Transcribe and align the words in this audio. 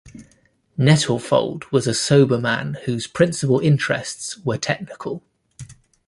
Nettlefold 0.79 1.71
was 1.71 1.85
a 1.85 1.93
sober 1.93 2.39
man 2.39 2.75
whose 2.85 3.05
principal 3.05 3.59
interests 3.59 4.35
were 4.39 4.57
technical. 4.57 5.21